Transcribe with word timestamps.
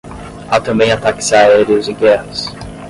Há 0.49 0.59
também 0.59 0.91
ataques 0.91 1.31
aéreos 1.31 1.87
e 1.87 1.93
guerras 1.93 2.47